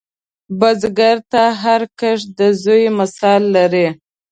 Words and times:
بزګر 0.59 1.17
ته 1.31 1.43
هر 1.61 1.81
کښت 1.99 2.27
د 2.39 2.41
زوی 2.63 2.83
مثال 2.99 3.41
لري 3.55 3.87